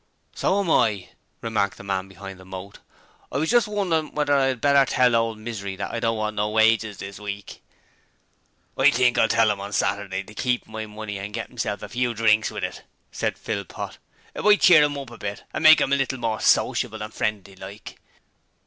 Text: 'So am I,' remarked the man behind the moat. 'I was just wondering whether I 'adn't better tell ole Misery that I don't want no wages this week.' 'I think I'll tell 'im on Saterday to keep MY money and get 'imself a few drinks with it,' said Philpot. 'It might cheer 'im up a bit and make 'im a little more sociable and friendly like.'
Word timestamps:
'So 0.33 0.59
am 0.59 0.71
I,' 0.71 1.09
remarked 1.41 1.77
the 1.77 1.83
man 1.83 2.07
behind 2.07 2.39
the 2.39 2.43
moat. 2.43 2.79
'I 3.31 3.37
was 3.37 3.51
just 3.51 3.67
wondering 3.67 4.11
whether 4.15 4.33
I 4.35 4.47
'adn't 4.47 4.61
better 4.61 4.83
tell 4.83 5.15
ole 5.15 5.35
Misery 5.35 5.75
that 5.75 5.91
I 5.93 5.99
don't 5.99 6.17
want 6.17 6.35
no 6.35 6.49
wages 6.49 6.97
this 6.97 7.19
week.' 7.19 7.61
'I 8.79 8.89
think 8.89 9.19
I'll 9.19 9.27
tell 9.27 9.51
'im 9.51 9.61
on 9.61 9.71
Saterday 9.71 10.23
to 10.23 10.33
keep 10.33 10.65
MY 10.65 10.87
money 10.87 11.19
and 11.19 11.35
get 11.35 11.51
'imself 11.51 11.83
a 11.83 11.87
few 11.89 12.15
drinks 12.15 12.49
with 12.49 12.63
it,' 12.63 12.81
said 13.11 13.37
Philpot. 13.37 13.99
'It 14.33 14.43
might 14.43 14.61
cheer 14.61 14.81
'im 14.81 14.97
up 14.97 15.11
a 15.11 15.19
bit 15.19 15.43
and 15.53 15.61
make 15.63 15.79
'im 15.79 15.93
a 15.93 15.97
little 15.97 16.17
more 16.17 16.39
sociable 16.39 17.03
and 17.03 17.13
friendly 17.13 17.55
like.' 17.55 17.99